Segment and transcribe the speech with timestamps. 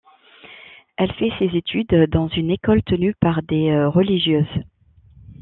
[0.97, 4.63] Elle fait ses études dans une école tenues par des religieuses.